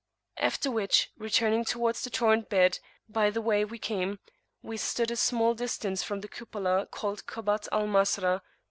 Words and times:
After 0.39 0.71
which, 0.71 1.11
returning 1.15 1.63
towards 1.63 2.01
the 2.03 2.09
torrent 2.09 2.49
bed 2.49 2.79
by 3.07 3.29
the 3.29 3.39
way 3.39 3.63
we 3.63 3.77
came, 3.77 4.17
we 4.63 4.75
stood 4.75 5.11
a 5.11 5.15
small 5.15 5.53
distance 5.53 6.01
from 6.01 6.21
a 6.23 6.27
cupola 6.27 6.87
called 6.87 7.27
Kubbat 7.27 7.67
al 7.71 7.85
Masra. 7.85 8.41